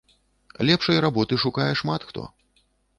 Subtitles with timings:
[0.69, 2.29] Лепшай работы шукае шмат хто.